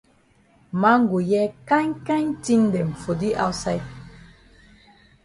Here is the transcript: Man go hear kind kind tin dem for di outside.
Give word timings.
Man 0.71 1.05
go 1.09 1.17
hear 1.29 1.47
kind 1.69 1.93
kind 2.07 2.29
tin 2.43 2.61
dem 2.73 2.89
for 3.01 3.15
di 3.21 3.29
outside. 3.43 3.85